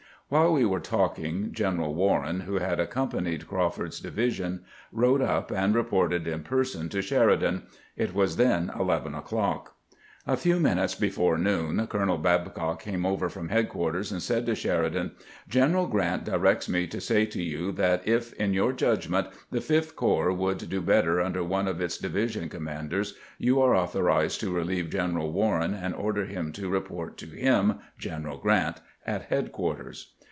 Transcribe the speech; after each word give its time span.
While 0.31 0.53
we 0.53 0.63
were 0.63 0.79
talking, 0.79 1.51
General 1.51 1.93
"Warren, 1.93 2.39
who 2.41 2.55
had 2.59 2.79
accompanied 2.79 3.49
Crawford's 3.49 3.99
divi 3.99 4.29
sion, 4.29 4.63
rode 4.93 5.21
up 5.21 5.51
and 5.51 5.75
reported 5.75 6.25
in 6.25 6.43
person 6.43 6.87
to 6.87 7.01
Sheridan. 7.01 7.63
It 7.97 8.13
was 8.15 8.37
then 8.37 8.71
eleven 8.79 9.13
o'clock. 9.13 9.75
A 10.25 10.37
few 10.37 10.57
minutes 10.57 10.95
before 10.95 11.37
noon 11.37 11.85
Colonel 11.87 12.17
Babcock 12.17 12.81
came 12.81 13.05
over 13.05 13.27
from 13.27 13.49
headquarters, 13.49 14.09
and 14.13 14.21
said 14.23 14.45
to 14.45 14.55
Sheridan:" 14.55 15.11
Gen 15.49 15.73
eral 15.73 15.91
Grant 15.91 16.23
directs 16.23 16.69
me 16.69 16.87
to 16.87 17.01
say 17.01 17.25
to 17.25 17.43
you 17.43 17.73
that 17.73 18.07
if, 18.07 18.31
in 18.35 18.53
your 18.53 18.71
judgment, 18.71 19.27
the 19.51 19.59
Fifth 19.59 19.97
Corps 19.97 20.31
would 20.31 20.69
do 20.69 20.79
better 20.79 21.19
under 21.19 21.43
one 21.43 21.67
of 21.67 21.81
its 21.81 21.97
division 21.97 22.47
commanders, 22.47 23.15
you 23.37 23.59
are 23.61 23.75
authorized 23.75 24.39
to 24.39 24.53
relieve 24.55 24.89
General 24.91 25.29
Warren 25.29 25.73
and 25.73 25.93
order 25.93 26.23
him 26.23 26.53
to 26.53 26.69
report 26.69 27.17
to 27.17 27.25
him 27.27 27.79
[Gen 27.97 28.23
eral 28.23 28.41
Grant] 28.41 28.79
at 29.05 29.23
headquarters." 29.23 30.13